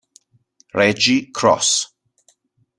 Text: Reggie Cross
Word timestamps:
Reggie 0.73 1.29
Cross 1.29 1.93